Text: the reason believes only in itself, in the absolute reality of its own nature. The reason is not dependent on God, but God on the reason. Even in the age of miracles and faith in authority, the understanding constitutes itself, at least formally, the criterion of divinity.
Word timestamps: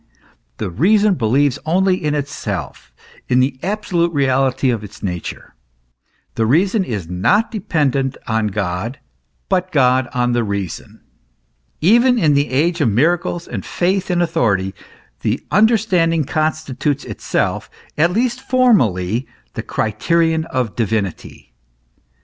the 0.57 0.71
reason 0.71 1.13
believes 1.13 1.59
only 1.63 1.95
in 2.03 2.15
itself, 2.15 2.91
in 3.29 3.39
the 3.39 3.59
absolute 3.61 4.11
reality 4.11 4.71
of 4.71 4.83
its 4.83 5.03
own 5.03 5.09
nature. 5.11 5.53
The 6.33 6.47
reason 6.47 6.83
is 6.83 7.07
not 7.07 7.51
dependent 7.51 8.17
on 8.25 8.47
God, 8.47 8.97
but 9.47 9.71
God 9.71 10.07
on 10.11 10.31
the 10.31 10.43
reason. 10.43 11.01
Even 11.81 12.17
in 12.17 12.33
the 12.33 12.49
age 12.49 12.81
of 12.81 12.89
miracles 12.89 13.47
and 13.47 13.63
faith 13.63 14.09
in 14.09 14.23
authority, 14.23 14.73
the 15.19 15.45
understanding 15.51 16.23
constitutes 16.23 17.05
itself, 17.05 17.69
at 17.95 18.09
least 18.09 18.41
formally, 18.41 19.27
the 19.53 19.61
criterion 19.61 20.45
of 20.45 20.75
divinity. 20.75 21.53